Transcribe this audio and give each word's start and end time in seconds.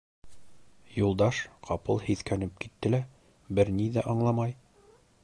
Юлдаш 0.99 1.41
ҡапыл 1.67 2.01
һиҫкәнеп 2.07 2.57
китте 2.65 2.93
лә, 2.95 3.03
бер 3.59 3.73
ни 3.79 3.87
ҙә 3.99 4.09
аңламай: 4.15 4.57